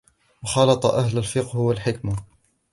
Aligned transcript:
وَخَالَطَ 0.43 0.85
أَهْلَ 0.85 1.17
الْفِقْهِ 1.17 1.59
وَالْحِكْمَةِ 1.59 2.15